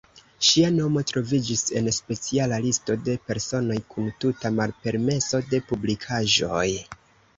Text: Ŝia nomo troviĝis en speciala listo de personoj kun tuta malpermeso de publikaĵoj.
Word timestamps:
Ŝia 0.45 0.69
nomo 0.77 1.01
troviĝis 1.11 1.61
en 1.81 1.89
speciala 1.97 2.59
listo 2.65 2.95
de 3.09 3.17
personoj 3.27 3.77
kun 3.95 4.09
tuta 4.25 4.53
malpermeso 4.61 5.43
de 5.53 5.61
publikaĵoj. 5.73 6.69